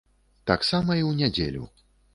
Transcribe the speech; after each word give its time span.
Таксама 0.51 0.91
і 0.95 1.03
ў 1.09 1.23
нядзелю. 1.23 1.63